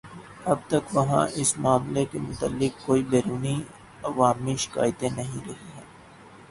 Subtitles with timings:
[0.51, 3.55] اب تک وہاں اس معاملے کے متعلق کوئی بیرونی
[4.03, 5.85] عوامی شکایتیں نہیں رہی ہیں